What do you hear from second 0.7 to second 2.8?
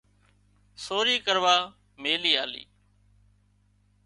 سوري ڪروا ميلي آلي